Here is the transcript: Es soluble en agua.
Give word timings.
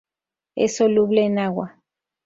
Es 0.55 0.77
soluble 0.77 1.25
en 1.27 1.37
agua. 1.37 1.79